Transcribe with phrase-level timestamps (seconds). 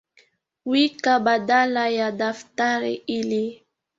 [0.65, 3.65] Wika badala ya daftari hili